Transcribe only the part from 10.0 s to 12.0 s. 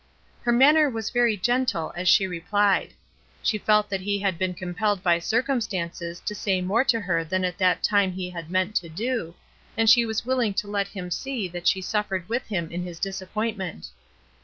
was willing to let him see that she